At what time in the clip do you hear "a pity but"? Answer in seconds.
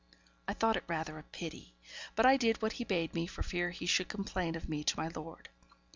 1.19-2.25